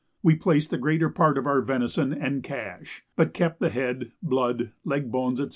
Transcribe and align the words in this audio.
We 0.23 0.33
placed 0.33 0.71
the 0.71 0.79
greater 0.79 1.09
part 1.11 1.37
of 1.37 1.45
our 1.45 1.61
venison 1.61 2.11
"en 2.11 2.41
cache," 2.41 3.03
but 3.15 3.35
kept 3.35 3.59
the 3.59 3.69
head, 3.69 4.11
blood, 4.23 4.71
leg 4.83 5.11
bones, 5.11 5.39
&c. 5.39 5.45